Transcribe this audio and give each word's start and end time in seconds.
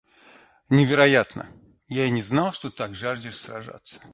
Невероятно! 0.69 1.47
Я 1.87 2.05
и 2.05 2.09
не 2.09 2.23
знал, 2.23 2.53
что 2.53 2.71
ты 2.71 2.77
так 2.77 2.95
жаждешь 2.95 3.37
сражаться. 3.37 3.97